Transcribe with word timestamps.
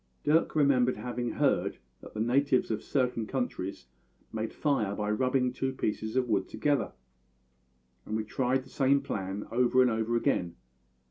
Dirk 0.23 0.55
remembered 0.55 0.97
having 0.97 1.33
heard 1.33 1.77
that 2.01 2.15
the 2.15 2.19
natives 2.19 2.71
of 2.71 2.81
certain 2.81 3.27
countries 3.27 3.85
made 4.33 4.51
fire 4.51 4.95
by 4.95 5.11
rubbing 5.11 5.53
two 5.53 5.71
pieces 5.73 6.15
of 6.15 6.27
wood 6.27 6.49
together, 6.49 6.93
and 8.07 8.15
we 8.17 8.23
tried 8.23 8.63
the 8.63 8.69
same 8.71 9.01
plan 9.03 9.45
over 9.51 9.79
and 9.79 9.91
over 9.91 10.15
again. 10.15 10.55